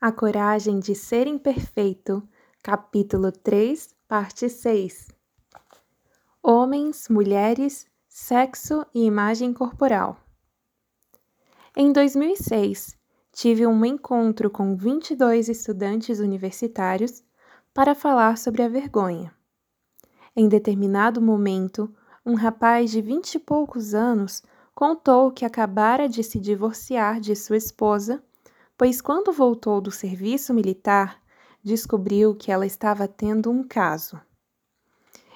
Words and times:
A 0.00 0.12
Coragem 0.12 0.78
de 0.78 0.94
Ser 0.94 1.26
Imperfeito, 1.26 2.22
capítulo 2.62 3.32
3, 3.32 3.88
parte 4.06 4.48
6. 4.48 5.08
Homens, 6.40 7.08
mulheres, 7.08 7.84
sexo 8.08 8.86
e 8.94 9.04
imagem 9.04 9.52
corporal. 9.52 10.16
Em 11.76 11.92
2006, 11.92 12.96
tive 13.32 13.66
um 13.66 13.84
encontro 13.84 14.48
com 14.48 14.76
22 14.76 15.48
estudantes 15.48 16.20
universitários 16.20 17.24
para 17.74 17.92
falar 17.92 18.38
sobre 18.38 18.62
a 18.62 18.68
vergonha. 18.68 19.34
Em 20.36 20.48
determinado 20.48 21.20
momento, 21.20 21.92
um 22.24 22.36
rapaz 22.36 22.92
de 22.92 23.02
vinte 23.02 23.34
e 23.34 23.38
poucos 23.40 23.94
anos 23.94 24.44
contou 24.76 25.32
que 25.32 25.44
acabara 25.44 26.08
de 26.08 26.22
se 26.22 26.38
divorciar 26.38 27.18
de 27.18 27.34
sua 27.34 27.56
esposa 27.56 28.22
pois 28.78 29.00
quando 29.00 29.32
voltou 29.32 29.80
do 29.80 29.90
serviço 29.90 30.54
militar, 30.54 31.20
descobriu 31.62 32.36
que 32.36 32.52
ela 32.52 32.64
estava 32.64 33.08
tendo 33.08 33.50
um 33.50 33.64
caso. 33.64 34.18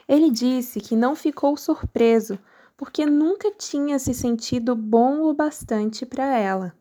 Ele 0.09 0.31
disse 0.31 0.81
que 0.81 0.95
não 0.95 1.17
ficou 1.17 1.57
surpreso 1.57 2.39
porque 2.77 3.05
nunca 3.05 3.51
tinha 3.51 3.99
se 3.99 4.15
sentido 4.15 4.77
bom 4.77 5.23
o 5.23 5.35
bastante 5.35 6.07
para 6.07 6.39
ela. 6.39 6.73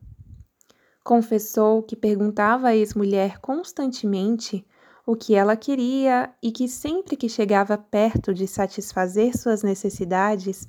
Confessou 1.03 1.81
que 1.81 1.95
perguntava 1.95 2.67
à 2.67 2.75
ex-mulher 2.75 3.39
constantemente 3.39 4.65
o 5.05 5.15
que 5.15 5.33
ela 5.33 5.55
queria 5.55 6.31
e 6.43 6.51
que 6.51 6.67
sempre 6.67 7.17
que 7.17 7.27
chegava 7.27 7.75
perto 7.75 8.33
de 8.33 8.47
satisfazer 8.47 9.35
suas 9.35 9.63
necessidades, 9.63 10.67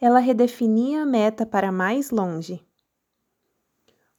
ela 0.00 0.20
redefinia 0.20 1.02
a 1.02 1.06
meta 1.06 1.44
para 1.44 1.70
mais 1.70 2.10
longe. 2.10 2.66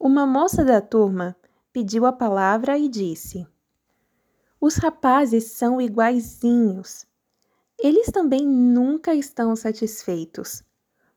Uma 0.02 0.26
moça 0.26 0.64
da 0.64 0.80
turma 0.80 1.36
pediu 1.74 2.06
a 2.06 2.14
palavra 2.14 2.78
e 2.78 2.88
disse: 2.88 3.46
Os 4.60 4.78
rapazes 4.78 5.52
são 5.52 5.82
iguaizinhos. 5.82 7.06
Eles 7.78 8.06
também 8.06 8.48
nunca 8.48 9.14
estão 9.14 9.58
satisfeitos. 9.58 10.64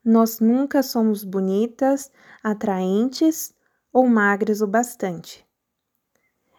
Nós 0.05 0.41
nunca 0.41 0.83
somos 0.83 1.23
bonitas, 1.23 2.11
atraentes 2.43 3.55
ou 3.93 4.09
magras 4.09 4.61
o 4.61 4.67
bastante. 4.67 5.47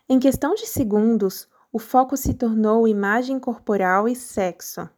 Em 0.08 0.18
questão 0.18 0.56
de 0.56 0.66
segundos, 0.66 1.50
o 1.74 1.80
foco 1.80 2.16
se 2.16 2.34
tornou 2.34 2.88
imagem 2.88 3.38
corporal 3.38 4.08
e 4.08 4.16
sexo. 4.16 4.90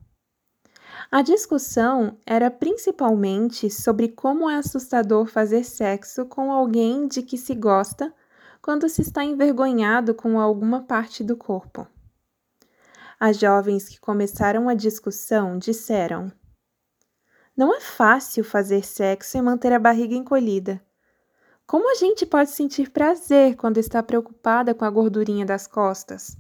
A 1.12 1.22
discussão 1.22 2.18
era 2.26 2.50
principalmente 2.50 3.70
sobre 3.70 4.10
como 4.10 4.50
é 4.50 4.58
assustador 4.58 5.28
fazer 5.28 5.64
sexo 5.64 6.26
com 6.26 6.52
alguém 6.52 7.08
de 7.08 7.22
que 7.22 7.38
se 7.38 7.54
gosta 7.54 8.14
quando 8.62 8.90
se 8.90 9.02
está 9.02 9.24
envergonhado 9.24 10.16
com 10.16 10.40
alguma 10.40 10.82
parte 10.82 11.24
do 11.24 11.38
corpo. 11.38 11.88
As 13.20 13.38
jovens 13.38 13.88
que 13.88 14.00
começaram 14.00 14.68
a 14.68 14.74
discussão 14.74 15.58
disseram: 15.58 16.32
Não 17.56 17.74
é 17.74 17.80
fácil 17.80 18.44
fazer 18.44 18.84
sexo 18.84 19.38
e 19.38 19.42
manter 19.42 19.72
a 19.72 19.80
barriga 19.80 20.16
encolhida. 20.16 20.84
Como 21.68 21.92
a 21.92 21.96
gente 21.96 22.26
pode 22.26 22.50
sentir 22.50 22.90
prazer 22.90 23.56
quando 23.56 23.78
está 23.78 24.02
preocupada 24.04 24.74
com 24.74 24.84
a 24.84 24.90
gordurinha 24.90 25.46
das 25.46 25.66
costas? 25.66 26.38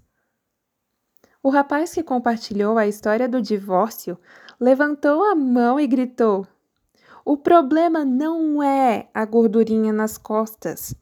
O 1.41 1.49
rapaz 1.49 1.93
que 1.93 2.02
compartilhou 2.02 2.75
a 2.75 2.88
história 2.88 3.30
do 3.30 3.39
divórcio 3.39 4.17
levantou 4.59 5.23
a 5.23 5.36
mão 5.36 5.80
e 5.80 5.88
gritou: 5.88 6.48
O 7.23 7.38
problema 7.38 8.03
não 8.03 8.61
é 8.61 9.09
a 9.14 9.25
gordurinha 9.25 9.92
nas 9.92 10.17
costas. 10.17 10.95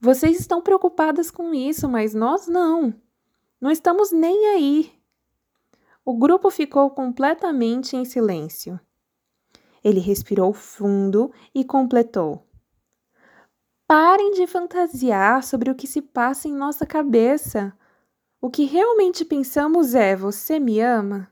Vocês 0.00 0.40
estão 0.40 0.62
preocupadas 0.62 1.30
com 1.30 1.52
isso, 1.52 1.88
mas 1.88 2.14
nós 2.14 2.46
não. 2.46 2.94
Não 3.60 3.70
estamos 3.70 4.10
nem 4.10 4.48
aí. 4.48 4.92
O 6.04 6.16
grupo 6.16 6.50
ficou 6.50 6.88
completamente 6.90 7.94
em 7.96 8.04
silêncio. 8.04 8.80
Ele 9.84 10.00
respirou 10.00 10.52
fundo 10.52 11.30
e 11.54 11.64
completou: 11.64 12.46
Parem 13.86 14.32
de 14.32 14.46
fantasiar 14.46 15.42
sobre 15.42 15.70
o 15.70 15.74
que 15.74 15.86
se 15.86 16.00
passa 16.00 16.48
em 16.48 16.52
nossa 16.52 16.86
cabeça. 16.86 17.72
O 18.40 18.48
que 18.48 18.64
realmente 18.64 19.24
pensamos 19.24 19.94
é: 19.94 20.16
você 20.16 20.58
me 20.58 20.80
ama? 20.80 21.30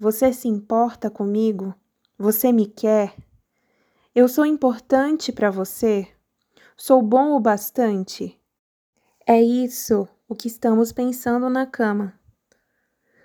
Você 0.00 0.32
se 0.32 0.46
importa 0.46 1.10
comigo? 1.10 1.74
Você 2.16 2.52
me 2.52 2.66
quer? 2.66 3.16
Eu 4.14 4.28
sou 4.28 4.46
importante 4.46 5.32
para 5.32 5.50
você? 5.50 6.06
Sou 6.76 7.02
bom 7.02 7.32
o 7.32 7.40
bastante? 7.40 8.40
É 9.26 9.42
isso 9.42 10.06
o 10.28 10.36
que 10.36 10.46
estamos 10.46 10.92
pensando 10.92 11.50
na 11.50 11.66
cama. 11.66 12.16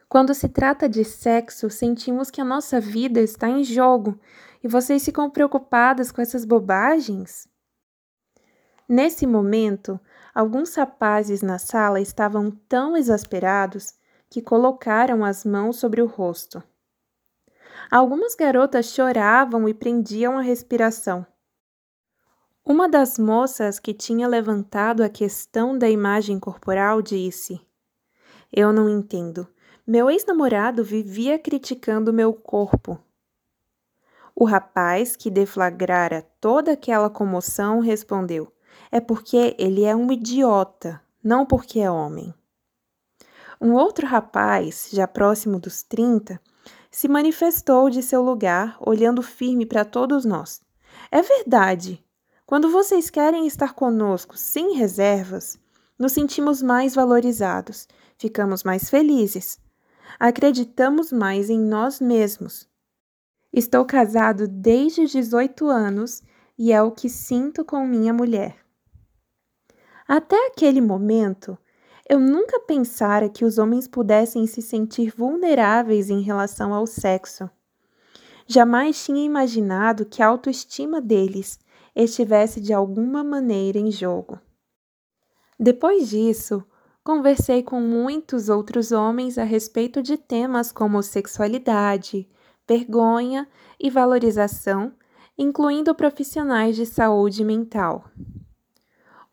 Quando 0.10 0.34
se 0.34 0.50
trata 0.50 0.90
de 0.90 1.06
sexo, 1.06 1.70
sentimos 1.70 2.32
que 2.32 2.42
a 2.42 2.46
nossa 2.46 2.80
vida 2.80 3.22
está 3.22 3.48
em 3.48 3.64
jogo 3.64 4.20
e 4.64 4.68
vocês 4.68 5.06
ficam 5.06 5.30
preocupadas 5.30 6.12
com 6.12 6.24
essas 6.24 6.44
bobagens? 6.44 7.48
Nesse 8.90 9.28
momento, 9.28 10.00
alguns 10.34 10.74
rapazes 10.74 11.44
na 11.44 11.60
sala 11.60 12.02
estavam 12.02 12.50
tão 12.50 12.98
exasperados 12.98 13.94
que 14.34 14.42
colocaram 14.42 15.24
as 15.24 15.46
mãos 15.46 15.76
sobre 15.76 16.02
o 16.02 16.08
rosto. 16.08 16.64
Algumas 17.92 18.34
garotas 18.34 18.88
choravam 18.88 19.70
e 19.70 19.76
prendiam 19.76 20.40
a 20.40 20.42
respiração. 20.42 21.24
Uma 22.66 22.90
das 22.90 23.20
moças 23.20 23.78
que 23.78 23.94
tinha 23.94 24.28
levantado 24.28 25.04
a 25.04 25.10
questão 25.10 25.78
da 25.78 25.88
imagem 25.88 26.40
corporal 26.40 27.00
disse: 27.00 27.62
Eu 28.52 28.74
não 28.74 28.90
entendo. 28.90 29.48
Meu 29.86 30.10
ex-namorado 30.10 30.84
vivia 30.84 31.38
criticando 31.38 32.12
meu 32.12 32.34
corpo. 32.34 33.00
O 34.36 34.46
rapaz, 34.46 35.16
que 35.16 35.30
deflagrara 35.30 36.28
toda 36.42 36.72
aquela 36.72 37.08
comoção, 37.08 37.82
respondeu: 37.82 38.52
é 38.92 39.00
porque 39.00 39.56
ele 39.60 39.84
é 39.84 39.96
um 39.96 40.12
idiota, 40.12 41.00
não 41.24 41.46
porque 41.46 41.80
é 41.80 41.92
homem. 41.92 42.34
Um 43.64 43.76
outro 43.76 44.06
rapaz, 44.06 44.90
já 44.92 45.08
próximo 45.08 45.58
dos 45.58 45.84
30, 45.84 46.38
se 46.92 47.08
manifestou 47.08 47.90
de 47.90 48.04
seu 48.04 48.22
lugar, 48.22 48.76
olhando 48.82 49.22
firme 49.22 49.66
para 49.66 49.86
todos 49.86 50.26
nós. 50.26 50.60
É 51.10 51.22
verdade. 51.22 52.04
Quando 52.46 52.70
vocês 52.70 53.10
querem 53.10 53.48
estar 53.48 53.74
conosco 53.74 54.36
sem 54.36 54.76
reservas, 54.76 55.58
nos 55.98 56.12
sentimos 56.12 56.62
mais 56.62 56.94
valorizados, 56.94 57.88
ficamos 58.18 58.66
mais 58.66 58.90
felizes, 58.90 59.58
acreditamos 60.20 61.14
mais 61.14 61.50
em 61.50 61.62
nós 61.62 62.02
mesmos. 62.02 62.68
Estou 63.54 63.86
casado 63.86 64.46
desde 64.46 65.04
os 65.04 65.12
18 65.12 65.68
anos 65.68 66.22
e 66.58 66.74
é 66.74 66.84
o 66.84 66.92
que 66.92 67.08
sinto 67.08 67.64
com 67.64 67.88
minha 67.88 68.12
mulher. 68.12 68.58
Até 70.06 70.48
aquele 70.48 70.82
momento, 70.82 71.58
eu 72.14 72.20
nunca 72.20 72.60
pensara 72.60 73.28
que 73.28 73.44
os 73.44 73.58
homens 73.58 73.88
pudessem 73.88 74.46
se 74.46 74.62
sentir 74.62 75.12
vulneráveis 75.18 76.12
em 76.12 76.22
relação 76.22 76.72
ao 76.72 76.86
sexo. 76.86 77.50
Jamais 78.46 79.04
tinha 79.04 79.26
imaginado 79.26 80.06
que 80.06 80.22
a 80.22 80.28
autoestima 80.28 81.02
deles 81.02 81.60
estivesse 81.96 82.62
de 82.62 82.72
alguma 82.72 83.24
maneira 83.24 83.80
em 83.80 83.90
jogo. 83.90 84.40
Depois 85.60 86.08
disso, 86.08 86.64
conversei 87.04 87.64
com 87.64 87.82
muitos 87.82 88.48
outros 88.48 88.92
homens 88.92 89.40
a 89.40 89.44
respeito 89.44 90.00
de 90.00 90.16
temas 90.16 90.72
como 90.72 91.02
sexualidade, 91.02 92.30
vergonha 92.68 93.50
e 93.80 93.90
valorização, 93.90 94.94
incluindo 95.36 95.96
profissionais 95.96 96.76
de 96.76 96.86
saúde 96.86 97.44
mental. 97.44 98.06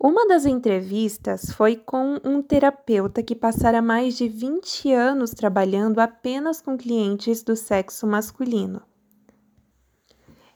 Uma 0.03 0.27
das 0.27 0.47
entrevistas 0.47 1.51
foi 1.51 1.77
com 1.77 2.19
um 2.25 2.41
terapeuta 2.41 3.23
que 3.23 3.37
passara 3.37 3.83
mais 3.83 4.17
de 4.17 4.31
20 4.31 4.91
anos 4.95 5.33
trabalhando 5.33 5.99
apenas 5.99 6.63
com 6.63 6.75
clientes 6.75 7.43
do 7.43 7.55
sexo 7.55 8.07
masculino. 8.07 8.81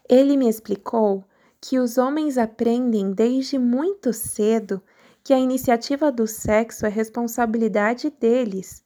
Ele 0.09 0.35
me 0.35 0.49
explicou 0.49 1.23
que 1.61 1.77
os 1.77 1.99
homens 1.99 2.39
aprendem 2.39 3.11
desde 3.11 3.59
muito 3.59 4.11
cedo 4.13 4.81
que 5.23 5.31
a 5.31 5.37
iniciativa 5.37 6.11
do 6.11 6.25
sexo 6.25 6.83
é 6.87 6.89
responsabilidade 6.89 8.09
deles 8.09 8.83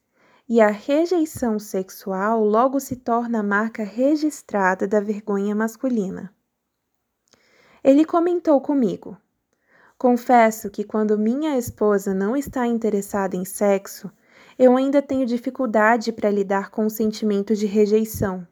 e 0.47 0.59
a 0.59 0.67
rejeição 0.67 1.57
sexual 1.57 2.43
logo 2.43 2.81
se 2.81 2.97
torna 2.97 3.39
a 3.39 3.43
marca 3.43 3.85
registrada 3.85 4.85
da 4.85 4.99
vergonha 4.99 5.55
masculina. 5.55 6.35
Ele 7.81 8.03
comentou 8.03 8.59
comigo. 8.59 9.17
Confesso 9.99 10.69
que 10.69 10.85
quando 10.85 11.19
minha 11.19 11.57
esposa 11.57 12.13
não 12.13 12.33
está 12.33 12.65
interessada 12.65 13.35
em 13.35 13.43
sexo, 13.43 14.09
eu 14.57 14.77
ainda 14.77 15.01
tenho 15.01 15.25
dificuldade 15.25 16.13
para 16.13 16.31
lidar 16.31 16.71
com 16.71 16.85
o 16.85 16.89
sentimento 16.89 17.53
de 17.53 17.65
rejeição. 17.65 18.47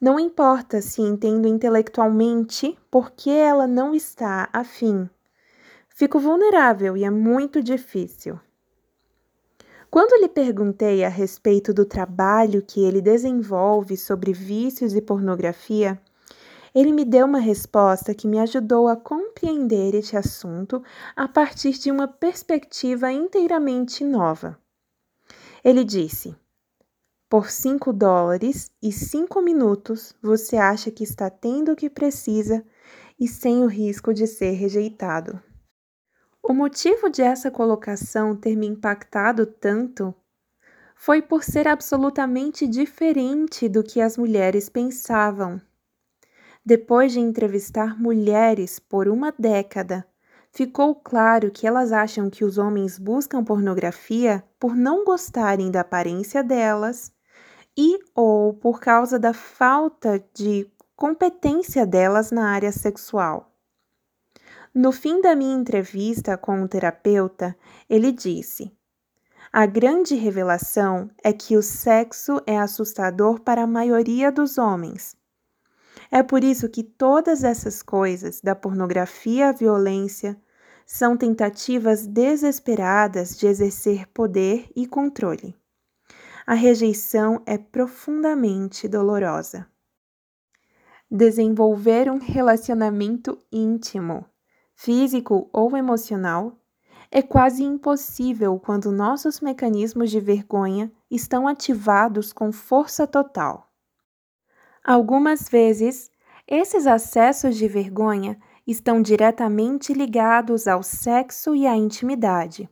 Não 0.00 0.18
importa 0.18 0.80
se 0.80 1.02
entendo 1.02 1.46
intelectualmente 1.46 2.74
por 2.90 3.10
que 3.10 3.28
ela 3.28 3.66
não 3.66 3.94
está 3.94 4.48
afim. 4.50 5.10
Fico 5.90 6.18
vulnerável 6.18 6.96
e 6.96 7.04
é 7.04 7.10
muito 7.10 7.62
difícil. 7.62 8.40
Quando 9.90 10.18
lhe 10.22 10.28
perguntei 10.28 11.04
a 11.04 11.10
respeito 11.10 11.74
do 11.74 11.84
trabalho 11.84 12.62
que 12.66 12.82
ele 12.82 13.02
desenvolve 13.02 13.94
sobre 13.94 14.32
vícios 14.32 14.94
e 14.94 15.02
pornografia, 15.02 16.00
ele 16.74 16.92
me 16.92 17.04
deu 17.04 17.26
uma 17.26 17.38
resposta 17.38 18.14
que 18.14 18.26
me 18.26 18.38
ajudou 18.38 18.88
a 18.88 18.96
compreender 18.96 19.94
este 19.94 20.16
assunto 20.16 20.82
a 21.16 21.26
partir 21.26 21.72
de 21.72 21.90
uma 21.90 22.06
perspectiva 22.06 23.10
inteiramente 23.10 24.04
nova. 24.04 24.58
Ele 25.64 25.84
disse: 25.84 26.34
Por 27.28 27.50
5 27.50 27.92
dólares 27.92 28.70
e 28.82 28.92
5 28.92 29.42
minutos 29.42 30.14
você 30.22 30.56
acha 30.56 30.90
que 30.90 31.04
está 31.04 31.28
tendo 31.28 31.72
o 31.72 31.76
que 31.76 31.90
precisa 31.90 32.64
e 33.18 33.28
sem 33.28 33.62
o 33.62 33.66
risco 33.66 34.14
de 34.14 34.26
ser 34.26 34.52
rejeitado. 34.52 35.40
O 36.42 36.54
motivo 36.54 37.10
de 37.10 37.20
essa 37.20 37.50
colocação 37.50 38.34
ter 38.34 38.56
me 38.56 38.66
impactado 38.66 39.44
tanto 39.44 40.14
foi 40.96 41.22
por 41.22 41.44
ser 41.44 41.68
absolutamente 41.68 42.66
diferente 42.66 43.68
do 43.68 43.82
que 43.82 44.00
as 44.00 44.16
mulheres 44.16 44.68
pensavam. 44.68 45.60
Depois 46.64 47.12
de 47.12 47.20
entrevistar 47.20 47.98
mulheres 47.98 48.78
por 48.78 49.08
uma 49.08 49.32
década, 49.32 50.06
ficou 50.52 50.94
claro 50.94 51.50
que 51.50 51.66
elas 51.66 51.90
acham 51.90 52.28
que 52.28 52.44
os 52.44 52.58
homens 52.58 52.98
buscam 52.98 53.42
pornografia 53.42 54.44
por 54.58 54.76
não 54.76 55.02
gostarem 55.02 55.70
da 55.70 55.80
aparência 55.80 56.44
delas 56.44 57.10
e 57.76 57.98
ou 58.14 58.52
por 58.52 58.78
causa 58.78 59.18
da 59.18 59.32
falta 59.32 60.22
de 60.34 60.70
competência 60.94 61.86
delas 61.86 62.30
na 62.30 62.50
área 62.50 62.72
sexual. 62.72 63.50
No 64.74 64.92
fim 64.92 65.22
da 65.22 65.34
minha 65.34 65.56
entrevista 65.56 66.36
com 66.36 66.62
o 66.62 66.68
terapeuta, 66.68 67.56
ele 67.88 68.12
disse: 68.12 68.70
A 69.50 69.64
grande 69.64 70.14
revelação 70.14 71.10
é 71.24 71.32
que 71.32 71.56
o 71.56 71.62
sexo 71.62 72.38
é 72.46 72.58
assustador 72.58 73.40
para 73.40 73.62
a 73.62 73.66
maioria 73.66 74.30
dos 74.30 74.58
homens 74.58 75.18
é 76.10 76.22
por 76.22 76.42
isso 76.42 76.68
que 76.68 76.82
todas 76.82 77.44
essas 77.44 77.82
coisas, 77.82 78.40
da 78.40 78.54
pornografia 78.54 79.50
à 79.50 79.52
violência, 79.52 80.36
são 80.84 81.16
tentativas 81.16 82.04
desesperadas 82.04 83.38
de 83.38 83.46
exercer 83.46 84.08
poder 84.08 84.68
e 84.74 84.88
controle. 84.88 85.54
A 86.44 86.54
rejeição 86.54 87.40
é 87.46 87.56
profundamente 87.56 88.88
dolorosa. 88.88 89.68
Desenvolver 91.08 92.10
um 92.10 92.18
relacionamento 92.18 93.38
íntimo, 93.52 94.26
físico 94.74 95.48
ou 95.52 95.76
emocional, 95.76 96.58
é 97.08 97.22
quase 97.22 97.62
impossível 97.62 98.58
quando 98.58 98.90
nossos 98.90 99.40
mecanismos 99.40 100.10
de 100.10 100.18
vergonha 100.18 100.90
estão 101.08 101.46
ativados 101.46 102.32
com 102.32 102.50
força 102.50 103.06
total. 103.06 103.69
Algumas 104.90 105.48
vezes, 105.48 106.10
esses 106.48 106.84
acessos 106.84 107.54
de 107.54 107.68
vergonha 107.68 108.36
estão 108.66 109.00
diretamente 109.00 109.92
ligados 109.92 110.66
ao 110.66 110.82
sexo 110.82 111.54
e 111.54 111.64
à 111.64 111.76
intimidade. 111.76 112.68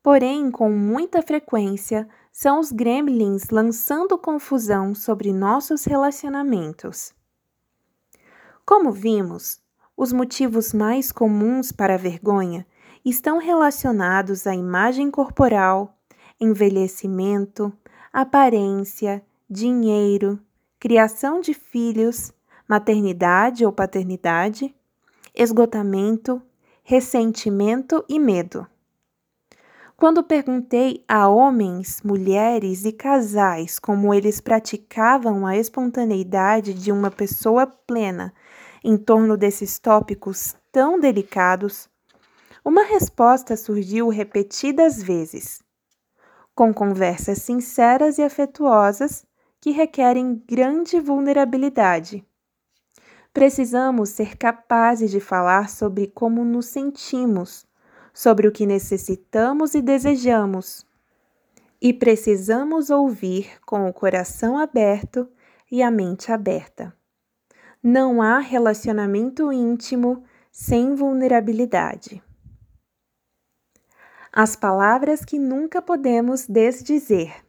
Porém, 0.00 0.52
com 0.52 0.70
muita 0.70 1.20
frequência, 1.20 2.08
são 2.30 2.60
os 2.60 2.70
gremlins 2.70 3.50
lançando 3.50 4.16
confusão 4.16 4.94
sobre 4.94 5.32
nossos 5.32 5.84
relacionamentos. 5.84 7.12
Como 8.64 8.92
vimos, 8.92 9.60
os 9.96 10.12
motivos 10.12 10.72
mais 10.72 11.10
comuns 11.10 11.72
para 11.72 11.94
a 11.94 11.98
vergonha 11.98 12.64
estão 13.04 13.38
relacionados 13.38 14.46
à 14.46 14.54
imagem 14.54 15.10
corporal, 15.10 15.98
envelhecimento, 16.40 17.72
aparência, 18.12 19.26
dinheiro, 19.50 20.38
criação 20.82 21.40
de 21.40 21.54
filhos, 21.54 22.32
maternidade 22.66 23.64
ou 23.64 23.72
paternidade, 23.72 24.74
esgotamento, 25.32 26.42
ressentimento 26.82 28.04
e 28.08 28.18
medo. 28.18 28.66
Quando 29.96 30.24
perguntei 30.24 31.04
a 31.06 31.28
homens, 31.28 32.02
mulheres 32.02 32.84
e 32.84 32.90
casais 32.90 33.78
como 33.78 34.12
eles 34.12 34.40
praticavam 34.40 35.46
a 35.46 35.56
espontaneidade 35.56 36.74
de 36.74 36.90
uma 36.90 37.12
pessoa 37.12 37.64
plena 37.64 38.34
em 38.82 38.96
torno 38.96 39.36
desses 39.36 39.78
tópicos 39.78 40.56
tão 40.72 40.98
delicados, 40.98 41.88
uma 42.64 42.82
resposta 42.82 43.56
surgiu 43.56 44.08
repetidas 44.08 45.00
vezes. 45.00 45.62
Com 46.56 46.74
conversas 46.74 47.38
sinceras 47.38 48.18
e 48.18 48.22
afetuosas, 48.24 49.24
que 49.62 49.70
requerem 49.70 50.42
grande 50.44 50.98
vulnerabilidade. 50.98 52.26
Precisamos 53.32 54.08
ser 54.08 54.36
capazes 54.36 55.08
de 55.08 55.20
falar 55.20 55.70
sobre 55.70 56.08
como 56.08 56.44
nos 56.44 56.66
sentimos, 56.66 57.64
sobre 58.12 58.48
o 58.48 58.52
que 58.52 58.66
necessitamos 58.66 59.76
e 59.76 59.80
desejamos. 59.80 60.84
E 61.80 61.92
precisamos 61.92 62.90
ouvir 62.90 63.60
com 63.64 63.88
o 63.88 63.92
coração 63.92 64.58
aberto 64.58 65.30
e 65.70 65.80
a 65.80 65.92
mente 65.92 66.32
aberta. 66.32 66.92
Não 67.80 68.20
há 68.20 68.40
relacionamento 68.40 69.52
íntimo 69.52 70.24
sem 70.50 70.96
vulnerabilidade. 70.96 72.20
As 74.32 74.56
palavras 74.56 75.24
que 75.24 75.38
nunca 75.38 75.80
podemos 75.80 76.48
desdizer. 76.48 77.44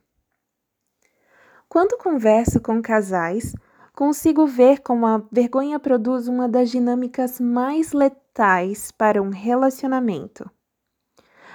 Quando 1.74 1.98
converso 1.98 2.62
com 2.62 2.80
casais, 2.84 3.56
consigo 3.96 4.46
ver 4.46 4.81
como 4.81 5.08
a 5.08 5.24
vergonha 5.31 5.80
produz 5.80 6.28
uma 6.28 6.48
das 6.48 6.70
dinâmicas 6.70 7.40
mais 7.40 7.94
letais 7.94 8.92
para 8.92 9.20
um 9.20 9.31
relacionamento. 9.31 10.48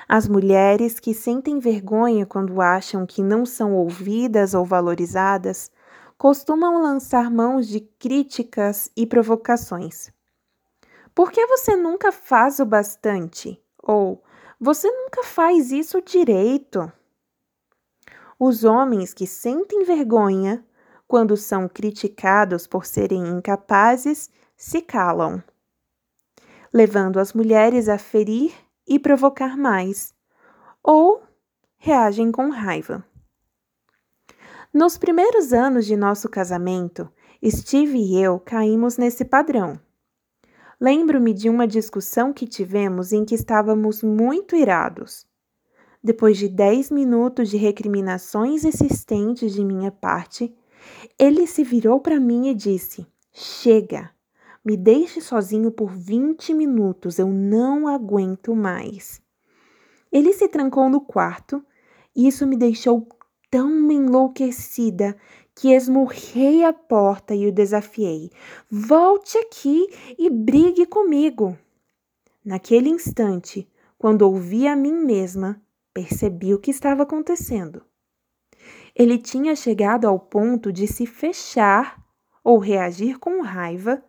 As 0.09 0.27
mulheres 0.27 0.99
que 0.99 1.15
sentem 1.15 1.61
vergonha 1.61 2.27
quando 2.27 2.61
acham 2.61 3.07
que 3.07 3.23
não 3.23 3.47
são 3.47 3.77
ouvidas 3.77 4.55
ou 4.55 4.65
valorizadas 4.65 5.71
costumam 6.19 6.83
lançar 6.83 7.31
mãos 7.31 7.69
de 7.69 7.79
críticas 7.79 8.91
e 8.97 9.07
provocações. 9.07 10.11
Por 11.15 11.31
que 11.31 11.47
você 11.47 11.77
nunca 11.77 12.11
faz 12.11 12.59
o 12.59 12.67
bastante? 12.67 13.57
Ou 13.81 14.21
você 14.61 14.91
nunca 14.91 15.23
faz 15.23 15.71
isso 15.71 16.03
direito? 16.03 16.93
Os 18.39 18.63
homens 18.63 19.13
que 19.13 19.27
sentem 19.27 19.85
vergonha 19.85 20.65
quando 21.09 21.37
são 21.37 21.69
criticados 21.69 22.69
por 22.69 22.87
serem 22.87 23.27
incapazes 23.27 24.31
se 24.57 24.81
calam, 24.81 25.43
levando 26.73 27.19
as 27.19 27.33
mulheres 27.33 27.89
a 27.89 27.99
ferir 27.99 28.53
e 28.87 28.99
provocar 28.99 29.57
mais, 29.57 30.15
ou 30.83 31.23
reagem 31.79 32.31
com 32.31 32.49
raiva. 32.51 33.05
Nos 34.73 34.97
primeiros 34.97 35.53
anos 35.53 35.87
de 35.87 35.97
nosso 35.97 36.29
casamento, 36.29 37.11
Steve 37.45 37.99
e 37.99 38.23
eu 38.23 38.39
caímos 38.39 38.97
nesse 38.97 39.25
padrão. 39.25 39.81
Lembro-me 40.81 41.33
de 41.33 41.49
uma 41.51 41.67
discussão 41.67 42.33
que 42.33 42.47
tivemos 42.47 43.13
em 43.13 43.25
que 43.25 43.35
estávamos 43.35 44.03
muito 44.03 44.55
irados. 44.55 45.27
Depois 46.03 46.37
de 46.37 46.49
dez 46.49 46.91
minutos 46.91 47.51
de 47.51 47.57
recriminações 47.57 48.65
insistentes 48.65 49.53
de 49.53 49.65
minha 49.65 49.91
parte, 49.91 50.55
ele 51.19 51.47
se 51.47 51.65
virou 51.65 52.01
para 52.01 52.21
mim 52.21 52.49
e 52.49 52.55
disse: 52.55 53.07
Chega, 53.33 54.11
me 54.65 54.77
deixe 54.77 55.21
sozinho 55.21 55.71
por 55.71 55.91
vinte 55.91 56.55
minutos, 56.55 57.19
eu 57.19 57.29
não 57.29 57.89
aguento 57.89 58.55
mais. 58.55 59.21
Ele 60.11 60.33
se 60.33 60.49
trancou 60.49 60.89
no 60.89 61.01
quarto 61.01 61.65
e 62.15 62.29
isso 62.29 62.47
me 62.47 62.57
deixou 62.57 63.07
tão 63.51 63.91
enlouquecida 63.91 65.17
que 65.55 65.73
esmurrei 65.73 66.65
a 66.65 66.73
porta 66.73 67.35
e 67.35 67.49
o 67.49 67.53
desafiei: 67.53 68.31
Volte 68.71 69.37
aqui 69.37 69.89
e 70.17 70.31
brigue 70.31 70.87
comigo. 70.87 71.59
Naquele 72.45 72.89
instante, 72.89 73.69
quando 73.99 74.23
ouvi 74.23 74.67
a 74.69 74.77
mim 74.77 74.93
mesma, 74.93 75.61
percebi 75.99 76.55
o 76.55 76.61
que 76.61 76.71
estava 76.71 77.03
acontecendo. 77.03 77.85
Ele 78.95 79.19
tinha 79.19 79.57
chegado 79.57 80.07
ao 80.07 80.19
ponto 80.19 80.73
de 80.73 80.87
se 80.87 81.07
fechar 81.07 82.01
ou 82.45 82.59
reagir 82.59 83.19
com 83.19 83.43
raiva, 83.43 84.03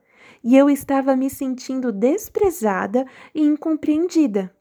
e 0.44 0.56
eu 0.56 0.70
estava 0.70 1.16
me 1.16 1.30
sentindo 1.30 1.92
desprezada 1.92 3.06
e 3.34 3.42
incompreendida. 3.42 4.56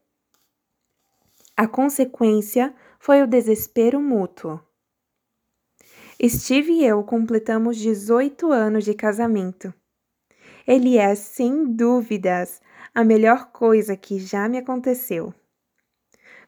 A 1.55 1.67
consequência 1.67 2.73
foi 2.99 3.21
o 3.21 3.27
desespero 3.27 4.01
mútuo. 4.01 4.59
Steve 6.21 6.73
e 6.73 6.85
eu 6.85 7.03
completamos 7.03 7.77
18 7.77 8.51
anos 8.51 8.83
de 8.83 8.93
casamento. 8.95 9.73
Ele 10.67 10.97
é, 10.97 11.13
sem 11.15 11.73
dúvidas, 11.73 12.59
a 12.93 13.03
melhor 13.03 13.51
coisa 13.51 13.95
que 13.95 14.19
já 14.19 14.49
me 14.49 14.57
aconteceu. 14.57 15.33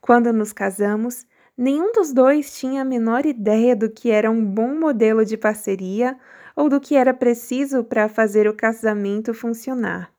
Quando 0.02 0.34
nos 0.34 0.52
casamos, 0.52 1.28
nenhum 1.56 1.92
dos 1.92 2.12
dois 2.12 2.58
tinha 2.58 2.82
a 2.82 2.86
menor 2.86 3.24
ideia 3.24 3.76
do 3.76 3.88
que 3.88 4.10
era 4.10 4.32
um 4.32 4.44
bom 4.44 4.74
modelo 4.78 5.24
de 5.24 5.38
parceria 5.38 6.18
ou 6.56 6.68
do 6.68 6.82
que 6.82 6.96
era 6.96 7.14
preciso 7.14 7.84
para 7.84 8.10
fazer 8.10 8.48
o 8.48 8.56
casamento 8.56 9.32
funcionar. 9.32 10.12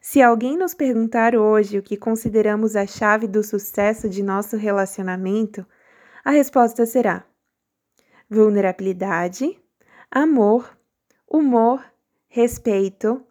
Se 0.00 0.22
alguém 0.22 0.56
nos 0.56 0.74
perguntar 0.74 1.36
hoje 1.36 1.78
o 1.78 1.82
que 1.82 1.96
consideramos 1.96 2.74
a 2.74 2.86
chave 2.86 3.26
do 3.26 3.42
sucesso 3.42 4.08
de 4.08 4.22
nosso 4.22 4.56
relacionamento, 4.56 5.66
a 6.24 6.30
resposta 6.30 6.86
será: 6.86 7.24
vulnerabilidade, 8.28 9.58
amor, 10.10 10.74
humor, 11.30 11.84
respeito, 12.28 13.22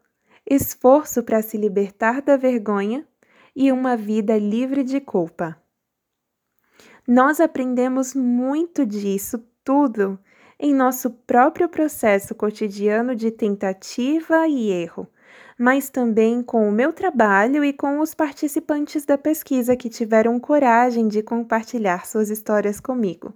esforço 0.48 1.24
para 1.24 1.42
se 1.42 1.58
libertar 1.58 2.22
da 2.22 2.38
vergonha 2.38 3.08
e 3.56 3.72
uma 3.72 3.96
vida 3.96 4.38
livre 4.38 4.84
de 4.84 5.00
culpa. 5.00 5.58
Nós 7.08 7.40
aprendemos 7.40 8.14
muito 8.14 8.86
disso 8.86 9.44
tudo 9.64 10.18
em 10.60 10.74
nosso 10.74 11.10
próprio 11.10 11.68
processo 11.68 12.34
cotidiano 12.34 13.16
de 13.16 13.32
tentativa 13.32 14.48
e 14.48 14.72
erro 14.72 15.08
mas 15.58 15.90
também 15.90 16.42
com 16.42 16.68
o 16.68 16.72
meu 16.72 16.92
trabalho 16.92 17.64
e 17.64 17.72
com 17.72 18.00
os 18.00 18.14
participantes 18.14 19.06
da 19.06 19.18
pesquisa 19.18 19.76
que 19.76 19.90
tiveram 19.90 20.38
coragem 20.40 21.08
de 21.08 21.22
compartilhar 21.22 22.06
suas 22.06 22.30
histórias 22.30 22.80
comigo. 22.80 23.34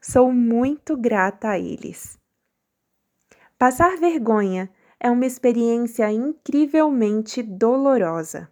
Sou 0.00 0.32
muito 0.32 0.96
grata 0.96 1.48
a 1.48 1.58
eles. 1.58 2.18
Passar 3.58 3.96
vergonha 3.96 4.68
é 4.98 5.10
uma 5.10 5.24
experiência 5.24 6.10
incrivelmente 6.10 7.42
dolorosa. 7.42 8.51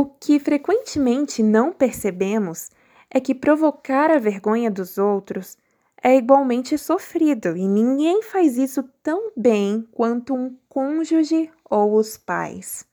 O 0.00 0.04
que 0.04 0.38
frequentemente 0.38 1.42
não 1.42 1.72
percebemos 1.72 2.70
é 3.10 3.18
que 3.18 3.34
provocar 3.34 4.12
a 4.12 4.18
vergonha 4.20 4.70
dos 4.70 4.96
outros 4.96 5.58
é 6.00 6.16
igualmente 6.16 6.78
sofrido 6.78 7.56
e 7.56 7.66
ninguém 7.66 8.22
faz 8.22 8.56
isso 8.56 8.84
tão 9.02 9.32
bem 9.36 9.88
quanto 9.90 10.36
um 10.36 10.56
cônjuge 10.68 11.50
ou 11.68 11.96
os 11.96 12.16
pais. 12.16 12.86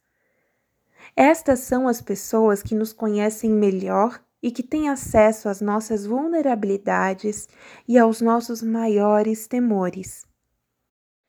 Estas 1.15 1.59
são 1.59 1.87
as 1.87 2.01
pessoas 2.01 2.63
que 2.63 2.73
nos 2.73 2.91
conhecem 2.91 3.51
melhor 3.51 4.19
e 4.41 4.49
que 4.49 4.63
têm 4.63 4.89
acesso 4.89 5.47
às 5.47 5.61
nossas 5.61 6.07
vulnerabilidades 6.07 7.47
e 7.87 7.99
aos 7.99 8.19
nossos 8.19 8.63
maiores 8.63 9.45
temores. 9.45 10.25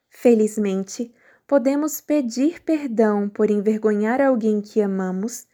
Felizmente, 0.08 1.14
podemos 1.46 2.00
pedir 2.00 2.62
perdão 2.62 3.28
por 3.28 3.50
envergonhar 3.50 4.22
alguém 4.22 4.62
que 4.62 4.80
amamos, 4.80 5.46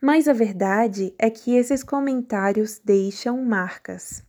mas 0.00 0.26
a 0.26 0.32
verdade 0.32 1.14
é 1.18 1.28
que 1.28 1.54
esses 1.54 1.84
comentários 1.84 2.80
deixam 2.82 3.44
marcas. 3.44 4.24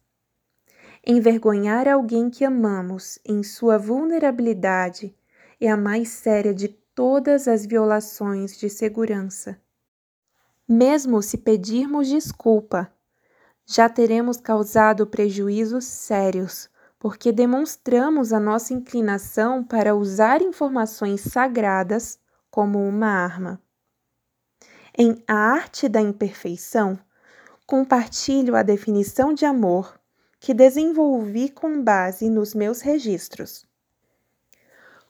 Envergonhar 1.06 1.88
alguém 1.88 2.30
que 2.30 2.44
amamos 2.44 3.18
em 3.26 3.42
sua 3.42 3.78
vulnerabilidade 3.78 5.16
é 5.60 5.70
a 5.70 5.78
mais 5.78 6.10
séria 6.10 6.54
de 6.54 6.68
todas 6.68 7.48
as 7.48 7.66
violações 7.66 8.58
de 8.60 8.70
segurança. 8.70 9.60
Mesmo 10.68 11.22
se 11.22 11.38
pedirmos 11.38 12.08
desculpa, 12.08 12.92
já 13.66 13.88
teremos 13.88 14.38
causado 14.38 15.08
prejuízos 15.08 15.86
sérios, 15.86 16.70
porque 17.00 17.32
demonstramos 17.32 18.32
a 18.32 18.40
nossa 18.40 18.74
inclinação 18.74 19.64
para 19.64 19.96
usar 19.96 20.42
informações 20.42 21.22
sagradas 21.22 22.20
como 22.50 22.86
uma 22.88 23.08
arma. 23.08 23.60
Em 24.98 25.24
A 25.26 25.34
Arte 25.34 25.88
da 25.88 26.02
Imperfeição, 26.02 27.00
compartilho 27.66 28.58
a 28.58 28.62
definição 28.62 29.34
de 29.34 29.46
amor 29.46 29.98
que 30.38 30.54
desenvolvi 30.54 31.48
com 31.48 31.82
base 31.82 32.30
nos 32.30 32.54
meus 32.54 32.82
registros. 32.82 33.66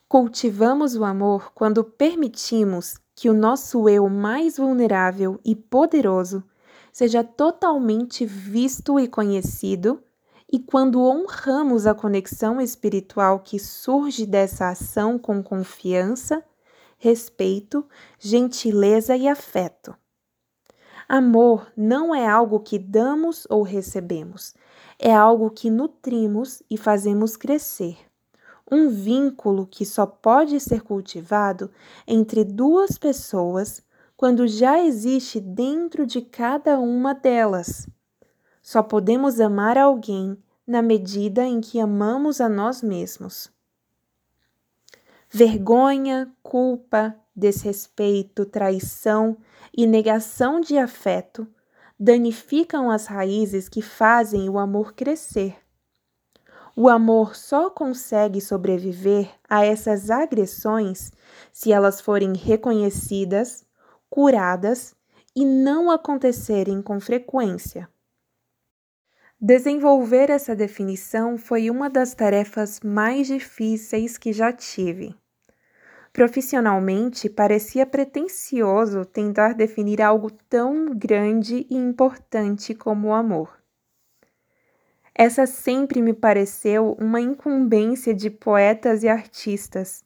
Cultivamos 0.08 0.96
o 0.96 1.04
amor 1.04 1.52
quando 1.56 1.84
permitimos 1.84 3.00
que 3.16 3.28
o 3.28 3.34
nosso 3.34 3.90
eu 3.90 4.08
mais 4.08 4.58
vulnerável 4.58 5.40
e 5.44 5.56
poderoso 5.56 6.44
seja 6.92 7.24
totalmente 7.24 8.24
visto 8.24 9.00
e 9.00 9.08
conhecido, 9.08 10.04
e 10.52 10.60
quando 10.60 11.02
honramos 11.02 11.88
a 11.88 11.96
conexão 11.96 12.62
espiritual 12.62 13.40
que 13.40 13.58
surge 13.58 14.28
dessa 14.28 14.70
ação 14.70 15.18
com 15.18 15.42
confiança, 15.42 16.44
respeito, 17.02 17.84
gentileza 18.20 19.18
e 19.18 19.28
afeto. 19.28 19.96
Amor 21.10 21.72
não 21.76 22.14
é 22.14 22.28
algo 22.28 22.60
que 22.60 22.78
damos 22.78 23.48
ou 23.50 23.64
recebemos, 23.64 24.54
é 25.00 25.12
algo 25.12 25.50
que 25.50 25.72
nutrimos 25.72 26.62
e 26.70 26.78
fazemos 26.78 27.36
crescer. 27.36 27.98
Um 28.72 28.88
vínculo 28.88 29.66
que 29.66 29.84
só 29.84 30.06
pode 30.06 30.60
ser 30.60 30.84
cultivado 30.84 31.72
entre 32.08 32.44
duas 32.46 33.00
pessoas 33.00 33.82
quando 34.16 34.48
já 34.48 34.80
existe 34.80 35.40
dentro 35.40 36.06
de 36.06 36.22
cada 36.22 36.80
uma 36.80 37.16
delas. 37.16 37.90
Só 38.62 38.84
podemos 38.84 39.40
amar 39.40 39.76
alguém 39.76 40.38
na 40.68 40.84
medida 40.84 41.44
em 41.48 41.62
que 41.62 41.80
amamos 41.80 42.40
a 42.40 42.48
nós 42.48 42.84
mesmos. 42.84 43.52
Vergonha, 45.34 46.30
culpa, 46.44 47.16
desrespeito, 47.34 48.46
traição 48.46 49.38
e 49.74 49.88
negação 49.88 50.60
de 50.60 50.78
afeto 50.78 51.48
danificam 51.98 52.92
as 52.92 53.06
raízes 53.06 53.70
que 53.70 53.82
fazem 53.82 54.50
o 54.50 54.60
amor 54.60 54.94
crescer. 54.94 55.56
O 56.76 56.90
amor 56.90 57.34
só 57.34 57.70
consegue 57.70 58.42
sobreviver 58.42 59.32
a 59.50 59.66
essas 59.66 60.10
agressões 60.10 61.14
se 61.54 61.72
elas 61.72 62.02
forem 62.02 62.34
reconhecidas, 62.34 63.64
curadas 64.10 64.94
e 65.34 65.46
não 65.46 65.90
acontecerem 65.90 66.82
com 66.82 67.00
frequência. 67.00 67.90
Desenvolver 69.40 70.30
essa 70.30 70.54
definição 70.54 71.38
foi 71.38 71.70
uma 71.70 71.90
das 71.90 72.14
tarefas 72.14 72.82
mais 72.82 73.28
difíceis 73.28 74.18
que 74.18 74.34
já 74.34 74.52
tive. 74.52 75.21
Profissionalmente, 76.14 77.30
parecia 77.30 77.86
pretensioso 77.86 79.06
tentar 79.06 79.54
definir 79.54 80.02
algo 80.02 80.30
tão 80.50 80.94
grande 80.94 81.66
e 81.70 81.76
importante 81.76 82.76
como 82.76 83.08
o 83.08 83.14
amor. 83.14 83.62
Essa 85.16 85.46
sempre 85.46 86.02
me 86.02 86.14
pareceu 86.14 86.98
uma 87.00 87.22
incumbência 87.22 88.14
de 88.14 88.30
poetas 88.30 89.04
e 89.04 89.08
artistas. 89.08 90.04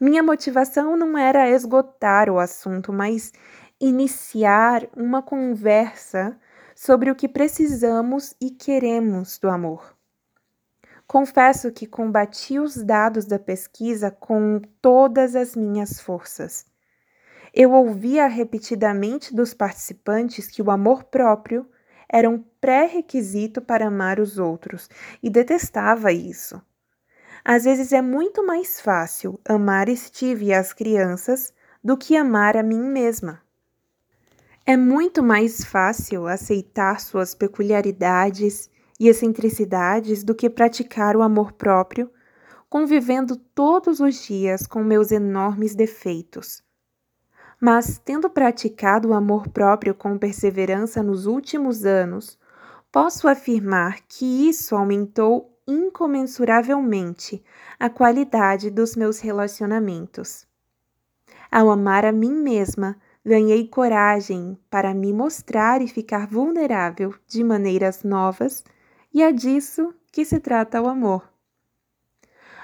Minha 0.00 0.22
motivação 0.22 0.96
não 0.96 1.18
era 1.18 1.50
esgotar 1.50 2.30
o 2.30 2.38
assunto, 2.38 2.92
mas 2.92 3.32
iniciar 3.80 4.86
uma 4.96 5.20
conversa 5.20 6.38
sobre 6.76 7.10
o 7.10 7.16
que 7.16 7.28
precisamos 7.28 8.36
e 8.40 8.50
queremos 8.50 9.38
do 9.38 9.48
amor. 9.48 9.97
Confesso 11.08 11.72
que 11.72 11.86
combati 11.86 12.58
os 12.58 12.76
dados 12.76 13.24
da 13.24 13.38
pesquisa 13.38 14.10
com 14.10 14.60
todas 14.82 15.34
as 15.34 15.56
minhas 15.56 15.98
forças. 15.98 16.66
Eu 17.54 17.72
ouvia 17.72 18.26
repetidamente 18.26 19.34
dos 19.34 19.54
participantes 19.54 20.48
que 20.48 20.60
o 20.60 20.70
amor 20.70 21.04
próprio 21.04 21.66
era 22.06 22.28
um 22.28 22.44
pré-requisito 22.60 23.62
para 23.62 23.86
amar 23.86 24.20
os 24.20 24.38
outros 24.38 24.90
e 25.22 25.30
detestava 25.30 26.12
isso. 26.12 26.60
Às 27.42 27.64
vezes 27.64 27.90
é 27.94 28.02
muito 28.02 28.46
mais 28.46 28.78
fácil 28.78 29.40
amar 29.48 29.88
Steve 29.96 30.44
e 30.44 30.52
as 30.52 30.74
crianças 30.74 31.54
do 31.82 31.96
que 31.96 32.18
amar 32.18 32.54
a 32.54 32.62
mim 32.62 32.82
mesma. 32.82 33.40
É 34.66 34.76
muito 34.76 35.22
mais 35.22 35.64
fácil 35.64 36.26
aceitar 36.26 37.00
suas 37.00 37.34
peculiaridades 37.34 38.68
e 38.98 39.08
excentricidades 39.08 40.24
do 40.24 40.34
que 40.34 40.50
praticar 40.50 41.16
o 41.16 41.22
amor 41.22 41.52
próprio, 41.52 42.10
convivendo 42.68 43.36
todos 43.36 44.00
os 44.00 44.26
dias 44.26 44.66
com 44.66 44.82
meus 44.82 45.10
enormes 45.10 45.74
defeitos. 45.74 46.62
Mas, 47.60 47.98
tendo 47.98 48.28
praticado 48.30 49.08
o 49.08 49.14
amor 49.14 49.48
próprio 49.48 49.94
com 49.94 50.18
perseverança 50.18 51.02
nos 51.02 51.26
últimos 51.26 51.84
anos, 51.84 52.38
posso 52.92 53.26
afirmar 53.28 54.00
que 54.06 54.48
isso 54.48 54.76
aumentou 54.76 55.58
incomensuravelmente 55.66 57.42
a 57.78 57.90
qualidade 57.90 58.70
dos 58.70 58.96
meus 58.96 59.20
relacionamentos. 59.20 60.46
Ao 61.50 61.70
amar 61.70 62.04
a 62.04 62.12
mim 62.12 62.32
mesma, 62.32 62.96
ganhei 63.24 63.66
coragem 63.66 64.58
para 64.70 64.94
me 64.94 65.12
mostrar 65.12 65.82
e 65.82 65.88
ficar 65.88 66.26
vulnerável 66.26 67.14
de 67.26 67.44
maneiras 67.44 68.02
novas 68.02 68.64
e 69.12 69.22
é 69.22 69.32
disso 69.32 69.94
que 70.12 70.24
se 70.24 70.40
trata 70.40 70.80
o 70.80 70.88
amor. 70.88 71.28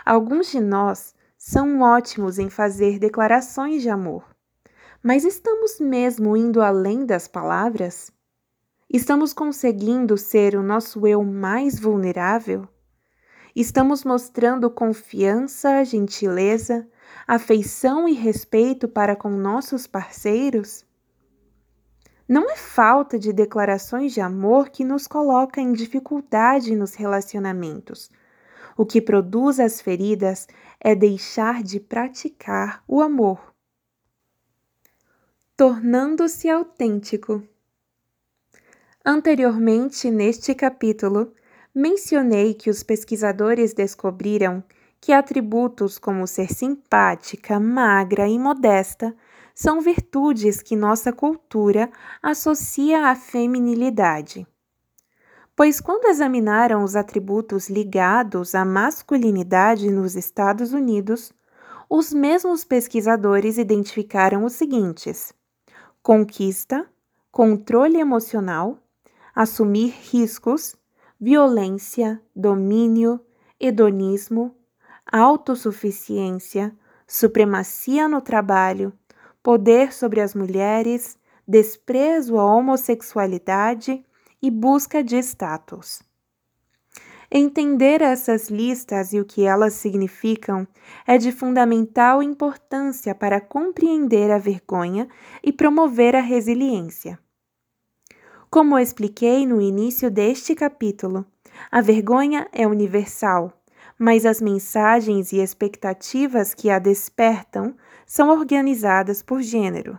Alguns 0.05 0.51
de 0.51 0.61
nós 0.61 1.15
são 1.39 1.81
ótimos 1.81 2.39
em 2.39 2.51
fazer 2.51 2.99
declarações 2.99 3.83
de 3.83 3.89
amor, 3.89 4.25
Mas 5.03 5.25
estamos 5.25 5.79
mesmo 5.79 6.35
indo 6.35 6.63
além 6.63 7.05
das 7.05 7.29
palavras? 7.29 8.11
Estamos 8.89 9.35
conseguindo 9.35 10.17
ser 10.17 10.57
o 10.57 10.63
nosso 10.63 11.07
eu 11.07 11.23
mais 11.23 11.79
vulnerável? 11.79 12.67
Estamos 13.55 14.03
mostrando 14.03 14.71
confiança, 14.71 15.85
gentileza, 15.85 16.89
afeição 17.27 18.09
e 18.09 18.15
respeito 18.15 18.89
para 18.89 19.15
com 19.15 19.31
nossos 19.31 19.87
parceiros? 19.87 20.84
Não 22.27 22.51
é 22.51 22.57
falta 22.57 23.19
de 23.19 23.33
declarações 23.33 24.13
de 24.15 24.21
amor 24.21 24.71
que 24.71 24.83
nos 24.83 25.07
coloca 25.07 25.61
em 25.61 25.73
dificuldade 25.73 26.75
nos 26.75 26.95
relacionamentos. 26.95 28.11
O 28.77 28.87
que 28.87 29.01
produz 29.01 29.61
as 29.61 29.81
feridas 29.81 30.49
é 30.81 30.95
deixar 30.95 31.63
de 31.63 31.79
praticar 31.79 32.83
o 32.89 33.03
amor. 33.03 33.55
Tornando-se 35.57 36.49
autêntico. 36.49 37.43
Anteriormente, 39.05 40.11
neste 40.11 40.55
capítulo, 40.55 41.33
mencionei 41.75 42.55
que 42.55 42.71
os 42.71 42.83
pesquisadores 42.83 43.75
descobriram 43.75 44.65
que 44.99 45.13
atributos 45.13 45.99
como 45.99 46.27
ser 46.27 46.51
simpática, 46.51 47.61
magra 47.61 48.27
e 48.27 48.39
modesta 48.39 49.15
são 49.55 49.81
virtudes 49.81 50.61
que 50.61 50.75
nossa 50.75 51.13
cultura 51.13 51.89
associa 52.21 53.07
à 53.09 53.15
feminilidade. 53.15 54.47
Pois, 55.57 55.81
quando 55.81 56.07
examinaram 56.07 56.83
os 56.83 56.97
atributos 56.97 57.71
ligados 57.71 58.57
à 58.57 58.65
masculinidade 58.65 59.89
nos 59.89 60.17
Estados 60.17 60.73
Unidos, 60.73 61.33
os 61.89 62.13
mesmos 62.13 62.65
pesquisadores 62.65 63.57
identificaram 63.57 64.45
os 64.45 64.55
seguintes: 64.55 65.33
conquista, 66.03 66.85
controle 67.31 68.01
emocional, 68.01 68.79
assumir 69.33 69.95
riscos, 70.11 70.75
violência, 71.21 72.21
domínio, 72.35 73.21
hedonismo, 73.61 74.57
autossuficiência, 75.07 76.77
supremacia 77.07 78.09
no 78.09 78.21
trabalho, 78.21 78.93
poder 79.45 79.93
sobre 79.93 80.23
as 80.23 80.35
mulheres, 80.35 81.19
desprezo 81.47 82.39
à 82.39 82.47
homossexualidade 82.47 84.03
e 84.41 84.51
busca 84.51 85.05
de 85.05 85.19
status. 85.19 86.03
Entender 87.31 88.01
essas 88.01 88.49
listas 88.49 89.13
e 89.13 89.21
o 89.21 89.25
que 89.25 89.45
elas 89.45 89.75
significam 89.75 90.67
é 91.07 91.19
de 91.19 91.31
fundamental 91.31 92.23
importância 92.23 93.15
para 93.15 93.39
compreender 93.39 94.31
a 94.31 94.39
vergonha 94.39 95.09
e 95.43 95.53
promover 95.53 96.17
a 96.17 96.21
resiliência. 96.21 97.19
Como 98.49 98.79
expliquei 98.79 99.45
no 99.45 99.61
início 99.61 100.11
deste 100.11 100.55
capítulo, 100.55 101.27
a 101.71 101.83
vergonha 101.83 102.49
é 102.51 102.67
universal, 102.67 103.53
mas 103.99 104.27
as 104.27 104.41
mensagens 104.41 105.33
e 105.33 105.39
expectativas 105.39 106.55
que 106.55 106.71
a 106.71 106.79
despertam 106.79 107.75
são 108.07 108.31
organizadas 108.31 109.23
por 109.23 109.41
gênero. 109.43 109.99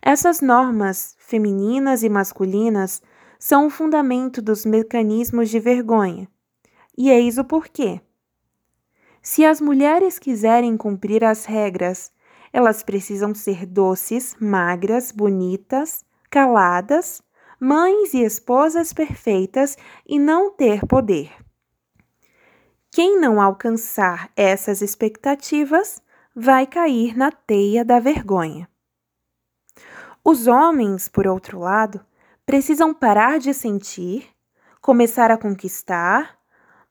Essas 0.00 0.40
normas, 0.40 1.16
femininas 1.18 2.02
e 2.02 2.08
masculinas, 2.08 3.02
são 3.38 3.66
o 3.66 3.70
fundamento 3.70 4.40
dos 4.40 4.64
mecanismos 4.64 5.50
de 5.50 5.60
vergonha. 5.60 6.28
E 6.96 7.10
eis 7.10 7.38
o 7.38 7.44
porquê. 7.44 8.00
Se 9.22 9.44
as 9.44 9.60
mulheres 9.60 10.18
quiserem 10.18 10.76
cumprir 10.76 11.24
as 11.24 11.44
regras, 11.44 12.10
elas 12.52 12.82
precisam 12.82 13.34
ser 13.34 13.66
doces, 13.66 14.34
magras, 14.40 15.12
bonitas, 15.12 16.04
caladas, 16.30 17.22
mães 17.60 18.14
e 18.14 18.22
esposas 18.22 18.92
perfeitas 18.92 19.76
e 20.06 20.18
não 20.18 20.50
ter 20.50 20.86
poder. 20.86 21.30
Quem 22.90 23.20
não 23.20 23.40
alcançar 23.40 24.30
essas 24.34 24.80
expectativas 24.80 26.00
vai 26.34 26.66
cair 26.66 27.16
na 27.16 27.30
teia 27.30 27.84
da 27.84 28.00
vergonha. 28.00 28.68
Os 30.24 30.46
homens, 30.46 31.08
por 31.08 31.26
outro 31.26 31.58
lado, 31.60 32.04
precisam 32.46 32.94
parar 32.94 33.38
de 33.38 33.52
sentir, 33.52 34.26
começar 34.80 35.30
a 35.30 35.36
conquistar, 35.36 36.38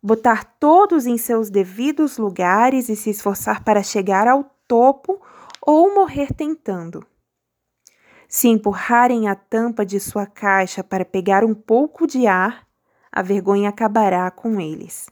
botar 0.02 0.44
todos 0.60 1.08
em 1.08 1.18
seus 1.18 1.50
devidos 1.50 2.18
lugares 2.18 2.90
e 2.90 2.96
se 2.96 3.10
esforçar 3.10 3.64
para 3.64 3.82
chegar 3.82 4.28
ao 4.28 4.44
topo 4.68 5.20
ou 5.62 5.94
morrer 5.94 6.32
tentando. 6.32 7.06
Se 8.30 8.48
empurrarem 8.48 9.28
a 9.28 9.36
tampa 9.36 9.86
de 9.86 10.00
sua 10.00 10.26
caixa 10.26 10.84
para 10.84 11.04
pegar 11.04 11.44
um 11.44 11.56
pouco 11.56 12.06
de 12.06 12.28
ar, 12.28 12.68
a 13.12 13.22
vergonha 13.22 13.70
acabará 13.70 14.30
com 14.30 14.62
eles. 14.62 15.08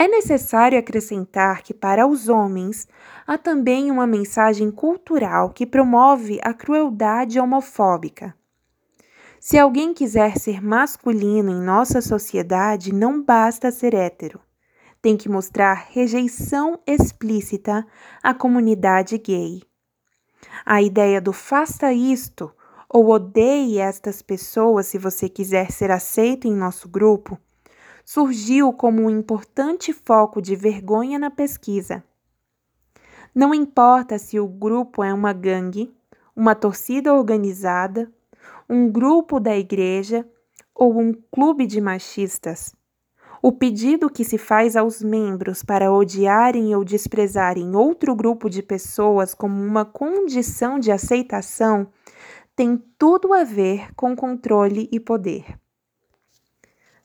É 0.00 0.08
necessário 0.08 0.78
acrescentar 0.78 1.62
que, 1.62 1.74
para 1.74 2.06
os 2.06 2.26
homens, 2.26 2.88
há 3.26 3.36
também 3.36 3.90
uma 3.90 4.06
mensagem 4.06 4.70
cultural 4.70 5.50
que 5.50 5.66
promove 5.66 6.40
a 6.42 6.54
crueldade 6.54 7.38
homofóbica. 7.38 8.34
Se 9.38 9.58
alguém 9.58 9.92
quiser 9.92 10.38
ser 10.38 10.62
masculino 10.62 11.50
em 11.50 11.60
nossa 11.60 12.00
sociedade, 12.00 12.94
não 12.94 13.22
basta 13.22 13.70
ser 13.70 13.92
hétero. 13.92 14.40
Tem 15.02 15.18
que 15.18 15.28
mostrar 15.28 15.88
rejeição 15.90 16.80
explícita 16.86 17.86
à 18.22 18.32
comunidade 18.32 19.18
gay. 19.18 19.62
A 20.64 20.80
ideia 20.80 21.20
do 21.20 21.34
faça 21.34 21.92
isto 21.92 22.50
ou 22.88 23.10
odeie 23.10 23.78
estas 23.78 24.22
pessoas 24.22 24.86
se 24.86 24.96
você 24.96 25.28
quiser 25.28 25.70
ser 25.70 25.90
aceito 25.90 26.48
em 26.48 26.56
nosso 26.56 26.88
grupo 26.88 27.38
surgiu 28.12 28.72
como 28.72 29.02
um 29.02 29.08
importante 29.08 29.92
foco 29.92 30.42
de 30.42 30.56
vergonha 30.56 31.16
na 31.16 31.30
pesquisa. 31.30 32.02
Não 33.32 33.54
importa 33.54 34.18
se 34.18 34.40
o 34.40 34.48
grupo 34.48 35.04
é 35.04 35.14
uma 35.14 35.32
gangue, 35.32 35.94
uma 36.34 36.56
torcida 36.56 37.14
organizada, 37.14 38.10
um 38.68 38.90
grupo 38.90 39.38
da 39.38 39.56
igreja 39.56 40.28
ou 40.74 40.98
um 40.98 41.12
clube 41.30 41.68
de 41.68 41.80
machistas. 41.80 42.74
O 43.40 43.52
pedido 43.52 44.10
que 44.10 44.24
se 44.24 44.38
faz 44.38 44.74
aos 44.74 45.00
membros 45.00 45.62
para 45.62 45.92
odiarem 45.92 46.74
ou 46.74 46.82
desprezarem 46.82 47.76
outro 47.76 48.16
grupo 48.16 48.50
de 48.50 48.60
pessoas 48.60 49.34
como 49.34 49.62
uma 49.62 49.84
condição 49.84 50.80
de 50.80 50.90
aceitação 50.90 51.86
tem 52.56 52.76
tudo 52.98 53.32
a 53.32 53.44
ver 53.44 53.94
com 53.94 54.16
controle 54.16 54.88
e 54.90 54.98
poder. 54.98 55.60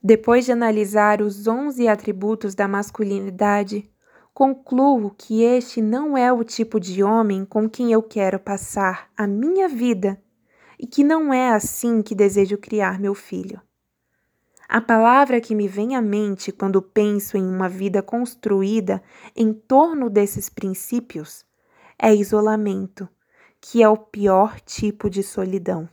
Depois 0.07 0.45
de 0.45 0.51
analisar 0.51 1.19
os 1.19 1.47
11 1.47 1.87
atributos 1.87 2.53
da 2.53 2.67
masculinidade, 2.67 3.89
concluo 4.35 5.09
que 5.09 5.41
este 5.41 5.81
não 5.81 6.15
é 6.15 6.31
o 6.31 6.43
tipo 6.43 6.79
de 6.79 7.01
homem 7.01 7.43
com 7.43 7.67
quem 7.67 7.91
eu 7.91 8.03
quero 8.03 8.37
passar 8.37 9.09
a 9.17 9.25
minha 9.25 9.67
vida 9.67 10.21
e 10.79 10.85
que 10.85 11.03
não 11.03 11.33
é 11.33 11.49
assim 11.49 12.03
que 12.03 12.13
desejo 12.13 12.55
criar 12.55 12.99
meu 12.99 13.15
filho. 13.15 13.59
A 14.69 14.79
palavra 14.79 15.41
que 15.41 15.55
me 15.55 15.67
vem 15.67 15.95
à 15.95 16.03
mente 16.03 16.51
quando 16.51 16.83
penso 16.83 17.35
em 17.35 17.43
uma 17.43 17.67
vida 17.67 18.03
construída 18.03 19.01
em 19.35 19.51
torno 19.51 20.07
desses 20.07 20.49
princípios 20.49 21.43
é 21.97 22.13
isolamento, 22.13 23.09
que 23.59 23.81
é 23.81 23.89
o 23.89 23.97
pior 23.97 24.61
tipo 24.61 25.09
de 25.09 25.23
solidão. 25.23 25.89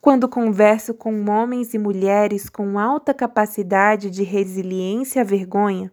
Quando 0.00 0.30
converso 0.30 0.94
com 0.94 1.28
homens 1.28 1.74
e 1.74 1.78
mulheres 1.78 2.48
com 2.48 2.78
alta 2.78 3.12
capacidade 3.12 4.08
de 4.08 4.22
resiliência 4.22 5.20
à 5.20 5.24
vergonha, 5.24 5.92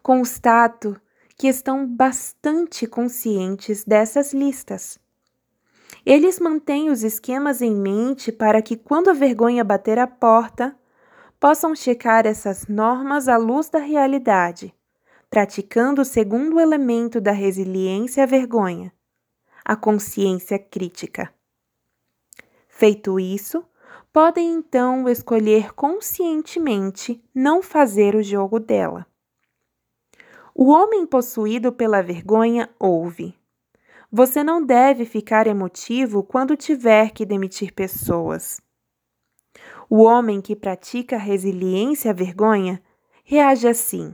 constato 0.00 0.96
que 1.36 1.48
estão 1.48 1.84
bastante 1.84 2.86
conscientes 2.86 3.82
dessas 3.82 4.32
listas. 4.32 5.00
Eles 6.06 6.38
mantêm 6.38 6.90
os 6.90 7.02
esquemas 7.02 7.60
em 7.60 7.74
mente 7.74 8.30
para 8.30 8.62
que, 8.62 8.76
quando 8.76 9.10
a 9.10 9.12
vergonha 9.12 9.64
bater 9.64 9.98
a 9.98 10.06
porta, 10.06 10.76
possam 11.40 11.74
checar 11.74 12.28
essas 12.28 12.68
normas 12.68 13.26
à 13.26 13.36
luz 13.36 13.68
da 13.68 13.80
realidade, 13.80 14.72
praticando 15.28 16.02
o 16.02 16.04
segundo 16.04 16.60
elemento 16.60 17.20
da 17.20 17.32
resiliência 17.32 18.22
à 18.22 18.26
vergonha, 18.26 18.92
a 19.64 19.74
consciência 19.74 20.56
crítica. 20.56 21.33
Feito 22.76 23.20
isso, 23.20 23.64
podem 24.12 24.52
então 24.54 25.08
escolher 25.08 25.72
conscientemente 25.74 27.22
não 27.32 27.62
fazer 27.62 28.16
o 28.16 28.22
jogo 28.22 28.58
dela. 28.58 29.06
O 30.52 30.72
homem 30.72 31.06
possuído 31.06 31.70
pela 31.72 32.02
vergonha 32.02 32.68
ouve. 32.76 33.32
Você 34.10 34.42
não 34.42 34.60
deve 34.60 35.04
ficar 35.04 35.46
emotivo 35.46 36.24
quando 36.24 36.56
tiver 36.56 37.12
que 37.12 37.24
demitir 37.24 37.72
pessoas. 37.72 38.60
O 39.88 40.02
homem 40.02 40.40
que 40.40 40.56
pratica 40.56 41.16
resiliência 41.16 42.10
à 42.10 42.14
vergonha 42.14 42.82
reage 43.22 43.68
assim: 43.68 44.12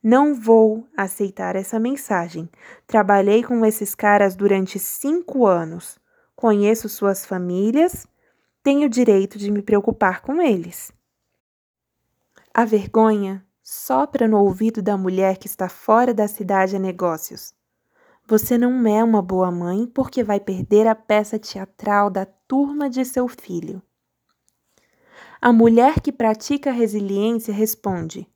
Não 0.00 0.32
vou 0.32 0.86
aceitar 0.96 1.56
essa 1.56 1.80
mensagem. 1.80 2.48
Trabalhei 2.86 3.42
com 3.42 3.66
esses 3.66 3.96
caras 3.96 4.36
durante 4.36 4.78
cinco 4.78 5.44
anos. 5.44 5.98
Conheço 6.44 6.90
suas 6.90 7.24
famílias. 7.24 8.06
Tenho 8.62 8.86
direito 8.86 9.38
de 9.38 9.50
me 9.50 9.62
preocupar 9.62 10.20
com 10.20 10.42
eles. 10.42 10.92
A 12.52 12.66
vergonha 12.66 13.42
sopra 13.62 14.28
no 14.28 14.38
ouvido 14.38 14.82
da 14.82 14.94
mulher 14.94 15.38
que 15.38 15.46
está 15.46 15.70
fora 15.70 16.12
da 16.12 16.28
cidade 16.28 16.76
a 16.76 16.78
negócios. 16.78 17.54
Você 18.26 18.58
não 18.58 18.86
é 18.86 19.02
uma 19.02 19.22
boa 19.22 19.50
mãe 19.50 19.86
porque 19.86 20.22
vai 20.22 20.38
perder 20.38 20.86
a 20.86 20.94
peça 20.94 21.38
teatral 21.38 22.10
da 22.10 22.26
turma 22.26 22.90
de 22.90 23.06
seu 23.06 23.26
filho. 23.26 23.80
A 25.40 25.50
mulher 25.50 25.98
que 25.98 26.12
pratica 26.12 26.70
resiliência 26.70 27.54
responde: 27.54 28.28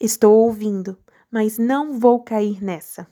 Estou 0.00 0.32
ouvindo, 0.38 0.96
mas 1.30 1.58
não 1.58 2.00
vou 2.00 2.18
cair 2.18 2.64
nessa. 2.64 3.06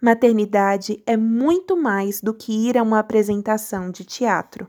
Maternidade 0.00 1.02
é 1.06 1.16
muito 1.16 1.76
mais 1.76 2.20
do 2.20 2.34
que 2.34 2.68
ir 2.68 2.76
a 2.76 2.82
uma 2.82 2.98
apresentação 2.98 3.90
de 3.90 4.04
teatro. 4.04 4.68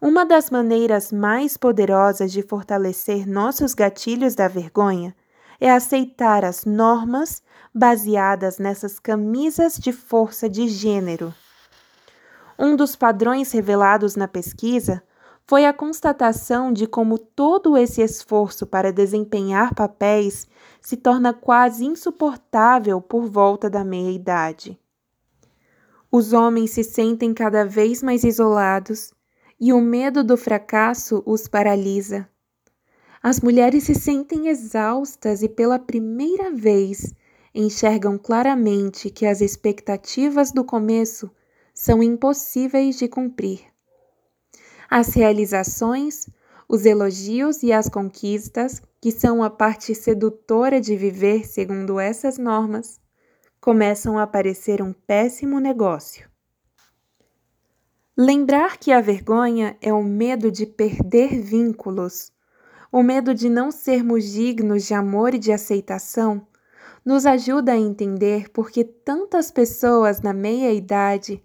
Uma 0.00 0.24
das 0.24 0.50
maneiras 0.50 1.12
mais 1.12 1.56
poderosas 1.56 2.32
de 2.32 2.42
fortalecer 2.42 3.28
nossos 3.28 3.74
gatilhos 3.74 4.34
da 4.34 4.48
vergonha 4.48 5.14
é 5.60 5.70
aceitar 5.70 6.44
as 6.44 6.64
normas 6.64 7.42
baseadas 7.74 8.58
nessas 8.58 8.98
camisas 8.98 9.76
de 9.76 9.92
força 9.92 10.48
de 10.48 10.68
gênero. 10.68 11.34
Um 12.58 12.76
dos 12.76 12.96
padrões 12.96 13.52
revelados 13.52 14.16
na 14.16 14.28
pesquisa 14.28 15.02
foi 15.46 15.66
a 15.66 15.72
constatação 15.72 16.72
de 16.72 16.86
como 16.86 17.18
todo 17.18 17.76
esse 17.76 18.00
esforço 18.00 18.66
para 18.66 18.92
desempenhar 18.92 19.74
papéis 19.74 20.46
se 20.84 20.98
torna 20.98 21.32
quase 21.32 21.86
insuportável 21.86 23.00
por 23.00 23.26
volta 23.26 23.70
da 23.70 23.82
meia-idade. 23.82 24.78
Os 26.12 26.34
homens 26.34 26.72
se 26.72 26.84
sentem 26.84 27.32
cada 27.32 27.64
vez 27.64 28.02
mais 28.02 28.22
isolados 28.22 29.14
e 29.58 29.72
o 29.72 29.80
medo 29.80 30.22
do 30.22 30.36
fracasso 30.36 31.22
os 31.24 31.48
paralisa. 31.48 32.28
As 33.22 33.40
mulheres 33.40 33.84
se 33.84 33.94
sentem 33.94 34.48
exaustas 34.48 35.42
e, 35.42 35.48
pela 35.48 35.78
primeira 35.78 36.50
vez, 36.50 37.14
enxergam 37.54 38.18
claramente 38.18 39.08
que 39.08 39.24
as 39.24 39.40
expectativas 39.40 40.52
do 40.52 40.62
começo 40.62 41.30
são 41.72 42.02
impossíveis 42.02 42.98
de 42.98 43.08
cumprir. 43.08 43.60
As 44.90 45.14
realizações, 45.14 46.28
os 46.68 46.84
elogios 46.84 47.62
e 47.62 47.72
as 47.72 47.88
conquistas, 47.88 48.82
que 49.04 49.12
são 49.12 49.42
a 49.42 49.50
parte 49.50 49.94
sedutora 49.94 50.80
de 50.80 50.96
viver 50.96 51.46
segundo 51.46 52.00
essas 52.00 52.38
normas, 52.38 52.98
começam 53.60 54.18
a 54.18 54.26
parecer 54.26 54.80
um 54.80 54.94
péssimo 54.94 55.60
negócio. 55.60 56.26
Lembrar 58.16 58.78
que 58.78 58.90
a 58.90 59.02
vergonha 59.02 59.76
é 59.82 59.92
o 59.92 60.02
medo 60.02 60.50
de 60.50 60.64
perder 60.64 61.38
vínculos, 61.38 62.32
o 62.90 63.02
medo 63.02 63.34
de 63.34 63.50
não 63.50 63.70
sermos 63.70 64.24
dignos 64.24 64.86
de 64.86 64.94
amor 64.94 65.34
e 65.34 65.38
de 65.38 65.52
aceitação, 65.52 66.46
nos 67.04 67.26
ajuda 67.26 67.72
a 67.72 67.78
entender 67.78 68.48
por 68.48 68.70
que 68.70 68.84
tantas 68.84 69.50
pessoas 69.50 70.22
na 70.22 70.32
meia-idade 70.32 71.44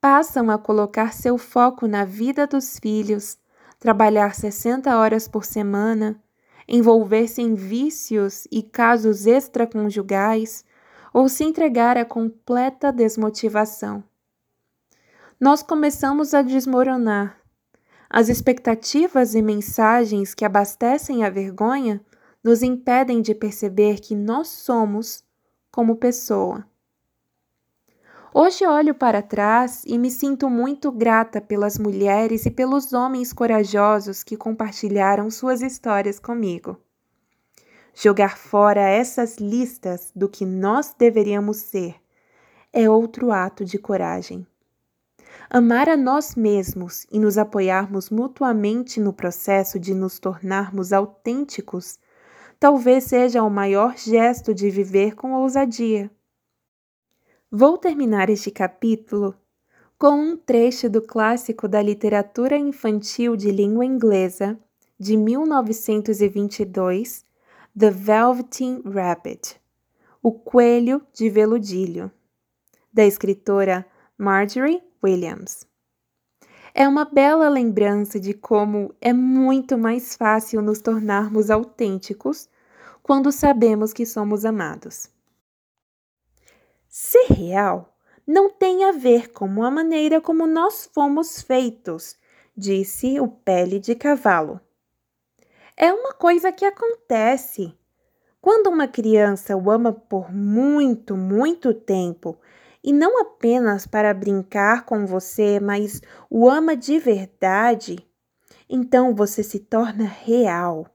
passam 0.00 0.50
a 0.50 0.56
colocar 0.56 1.12
seu 1.12 1.36
foco 1.36 1.86
na 1.86 2.06
vida 2.06 2.46
dos 2.46 2.78
filhos, 2.78 3.36
trabalhar 3.78 4.34
60 4.34 4.96
horas 4.96 5.28
por 5.28 5.44
semana, 5.44 6.18
envolver-se 6.68 7.40
em 7.40 7.54
vícios 7.54 8.46
e 8.50 8.62
casos 8.62 9.26
extraconjugais 9.26 10.64
ou 11.12 11.28
se 11.28 11.44
entregar 11.44 11.96
à 11.96 12.04
completa 12.04 12.92
desmotivação. 12.92 14.02
Nós 15.40 15.62
começamos 15.62 16.34
a 16.34 16.42
desmoronar. 16.42 17.38
As 18.08 18.28
expectativas 18.28 19.34
e 19.34 19.42
mensagens 19.42 20.34
que 20.34 20.44
abastecem 20.44 21.24
a 21.24 21.30
vergonha 21.30 22.00
nos 22.42 22.62
impedem 22.62 23.20
de 23.20 23.34
perceber 23.34 24.00
que 24.00 24.14
nós 24.14 24.48
somos 24.48 25.24
como 25.70 25.96
pessoa. 25.96 26.64
Hoje 28.38 28.66
olho 28.66 28.94
para 28.94 29.22
trás 29.22 29.82
e 29.86 29.96
me 29.96 30.10
sinto 30.10 30.50
muito 30.50 30.92
grata 30.92 31.40
pelas 31.40 31.78
mulheres 31.78 32.44
e 32.44 32.50
pelos 32.50 32.92
homens 32.92 33.32
corajosos 33.32 34.22
que 34.22 34.36
compartilharam 34.36 35.30
suas 35.30 35.62
histórias 35.62 36.18
comigo. 36.20 36.78
Jogar 37.94 38.36
fora 38.36 38.82
essas 38.82 39.38
listas 39.38 40.12
do 40.14 40.28
que 40.28 40.44
nós 40.44 40.94
deveríamos 40.98 41.56
ser 41.56 41.94
é 42.74 42.90
outro 42.90 43.32
ato 43.32 43.64
de 43.64 43.78
coragem. 43.78 44.46
Amar 45.48 45.88
a 45.88 45.96
nós 45.96 46.34
mesmos 46.34 47.06
e 47.10 47.18
nos 47.18 47.38
apoiarmos 47.38 48.10
mutuamente 48.10 49.00
no 49.00 49.14
processo 49.14 49.80
de 49.80 49.94
nos 49.94 50.18
tornarmos 50.18 50.92
autênticos 50.92 51.98
talvez 52.60 53.04
seja 53.04 53.42
o 53.42 53.48
maior 53.48 53.96
gesto 53.96 54.52
de 54.52 54.68
viver 54.68 55.14
com 55.14 55.32
ousadia. 55.32 56.10
Vou 57.50 57.78
terminar 57.78 58.28
este 58.28 58.50
capítulo 58.50 59.34
com 59.96 60.18
um 60.18 60.36
trecho 60.36 60.90
do 60.90 61.00
clássico 61.00 61.66
da 61.68 61.80
literatura 61.80 62.58
infantil 62.58 63.36
de 63.36 63.52
língua 63.52 63.84
inglesa 63.84 64.58
de 64.98 65.16
1922, 65.16 67.24
The 67.78 67.90
Velveteen 67.92 68.82
Rabbit, 68.84 69.60
O 70.20 70.32
Coelho 70.32 71.00
de 71.12 71.30
Veludilho, 71.30 72.10
da 72.92 73.06
escritora 73.06 73.86
Marjorie 74.18 74.82
Williams. 75.00 75.64
É 76.74 76.88
uma 76.88 77.04
bela 77.04 77.48
lembrança 77.48 78.18
de 78.18 78.34
como 78.34 78.92
é 79.00 79.12
muito 79.12 79.78
mais 79.78 80.16
fácil 80.16 80.60
nos 80.60 80.80
tornarmos 80.80 81.48
autênticos 81.48 82.48
quando 83.04 83.30
sabemos 83.30 83.92
que 83.92 84.04
somos 84.04 84.44
amados. 84.44 85.14
Ser 86.98 87.26
real 87.26 87.94
não 88.26 88.48
tem 88.48 88.86
a 88.86 88.90
ver 88.90 89.30
com 89.30 89.62
a 89.62 89.70
maneira 89.70 90.18
como 90.18 90.46
nós 90.46 90.88
fomos 90.94 91.42
feitos, 91.42 92.16
disse 92.56 93.20
o 93.20 93.28
pele 93.28 93.78
de 93.78 93.94
cavalo. 93.94 94.58
É 95.76 95.92
uma 95.92 96.14
coisa 96.14 96.50
que 96.50 96.64
acontece. 96.64 97.78
Quando 98.40 98.68
uma 98.68 98.88
criança 98.88 99.54
o 99.54 99.70
ama 99.70 99.92
por 99.92 100.32
muito, 100.32 101.18
muito 101.18 101.74
tempo, 101.74 102.40
e 102.82 102.94
não 102.94 103.20
apenas 103.20 103.86
para 103.86 104.14
brincar 104.14 104.86
com 104.86 105.04
você, 105.04 105.60
mas 105.60 106.00
o 106.30 106.48
ama 106.48 106.74
de 106.74 106.98
verdade, 106.98 107.98
então 108.66 109.14
você 109.14 109.42
se 109.42 109.60
torna 109.60 110.04
real. 110.04 110.86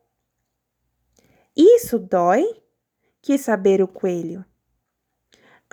Isso 1.56 2.00
dói? 2.00 2.44
Quis 3.22 3.42
saber 3.42 3.84
o 3.84 3.88
coelho. 3.88 4.44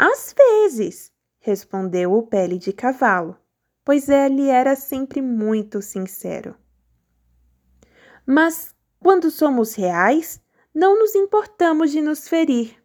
Às 0.00 0.32
vezes, 0.32 1.12
respondeu 1.40 2.12
o 2.12 2.22
pele 2.22 2.56
de 2.56 2.72
cavalo, 2.72 3.36
pois 3.84 4.08
ele 4.08 4.48
era 4.48 4.76
sempre 4.76 5.20
muito 5.20 5.82
sincero. 5.82 6.56
Mas 8.24 8.72
quando 9.00 9.28
somos 9.28 9.74
reais, 9.74 10.40
não 10.72 10.96
nos 10.96 11.16
importamos 11.16 11.90
de 11.90 12.00
nos 12.00 12.28
ferir. 12.28 12.80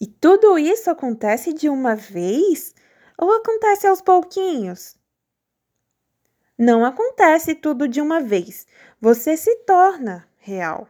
E 0.00 0.08
tudo 0.08 0.58
isso 0.58 0.90
acontece 0.90 1.52
de 1.52 1.68
uma 1.68 1.94
vez 1.94 2.74
ou 3.16 3.30
acontece 3.30 3.86
aos 3.86 4.02
pouquinhos? 4.02 4.96
Não 6.58 6.84
acontece 6.84 7.54
tudo 7.54 7.86
de 7.86 8.00
uma 8.00 8.20
vez. 8.20 8.66
Você 9.00 9.36
se 9.36 9.54
torna 9.64 10.28
real. 10.38 10.88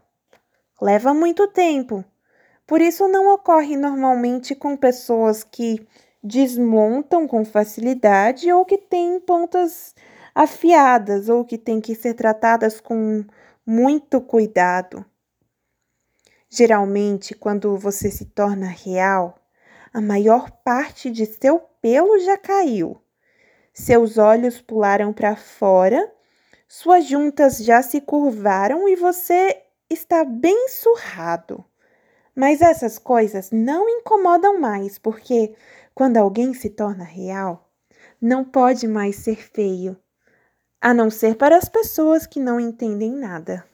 Leva 0.80 1.12
muito 1.12 1.46
tempo 1.48 2.02
por 2.66 2.80
isso, 2.80 3.06
não 3.08 3.34
ocorre 3.34 3.76
normalmente 3.76 4.54
com 4.54 4.76
pessoas 4.76 5.44
que 5.44 5.86
desmontam 6.22 7.28
com 7.28 7.44
facilidade 7.44 8.50
ou 8.50 8.64
que 8.64 8.78
têm 8.78 9.20
pontas 9.20 9.94
afiadas 10.34 11.28
ou 11.28 11.44
que 11.44 11.58
têm 11.58 11.80
que 11.80 11.94
ser 11.94 12.14
tratadas 12.14 12.80
com 12.80 13.24
muito 13.66 14.20
cuidado. 14.20 15.04
Geralmente, 16.48 17.34
quando 17.34 17.76
você 17.76 18.10
se 18.10 18.24
torna 18.26 18.66
real, 18.66 19.38
a 19.92 20.00
maior 20.00 20.50
parte 20.64 21.10
de 21.10 21.26
seu 21.26 21.60
pelo 21.82 22.18
já 22.20 22.38
caiu. 22.38 23.00
Seus 23.72 24.18
olhos 24.18 24.60
pularam 24.60 25.12
para 25.12 25.36
fora, 25.36 26.10
suas 26.66 27.06
juntas 27.06 27.58
já 27.58 27.82
se 27.82 28.00
curvaram 28.00 28.88
e 28.88 28.96
você 28.96 29.62
está 29.90 30.24
bem 30.24 30.68
surrado. 30.68 31.64
Mas 32.34 32.60
essas 32.60 32.98
coisas 32.98 33.50
não 33.50 33.88
incomodam 33.88 34.60
mais, 34.60 34.98
porque 34.98 35.54
quando 35.94 36.16
alguém 36.16 36.52
se 36.52 36.70
torna 36.70 37.04
real, 37.04 37.70
não 38.20 38.44
pode 38.44 38.88
mais 38.88 39.16
ser 39.16 39.36
feio, 39.36 39.96
a 40.80 40.92
não 40.92 41.10
ser 41.10 41.36
para 41.36 41.56
as 41.56 41.68
pessoas 41.68 42.26
que 42.26 42.40
não 42.40 42.58
entendem 42.58 43.12
nada. 43.12 43.64